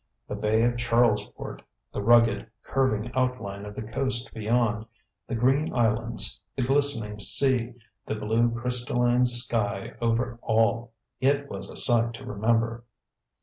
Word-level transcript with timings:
The 0.27 0.33
Bay 0.33 0.63
of 0.63 0.77
Charlesport, 0.77 1.61
the 1.93 2.01
rugged, 2.01 2.49
curving 2.63 3.11
outline 3.13 3.65
of 3.67 3.75
the 3.75 3.83
coast 3.83 4.33
beyond, 4.33 4.87
the 5.27 5.35
green 5.35 5.71
islands, 5.75 6.41
the 6.55 6.63
glistening 6.63 7.19
sea, 7.19 7.75
the 8.07 8.15
blue 8.15 8.49
crystalline 8.49 9.27
sky 9.27 9.93
over 10.01 10.39
all 10.41 10.93
it 11.19 11.51
was 11.51 11.69
a 11.69 11.75
sight 11.75 12.15
to 12.15 12.25
remember. 12.25 12.83